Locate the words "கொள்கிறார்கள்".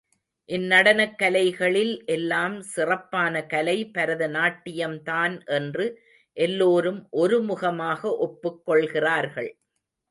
8.65-9.51